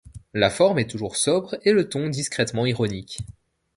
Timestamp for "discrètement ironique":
2.09-3.19